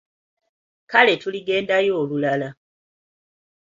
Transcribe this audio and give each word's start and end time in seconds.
Kale 0.91 1.13
tuligendayo 1.21 1.93
olulala. 2.01 2.49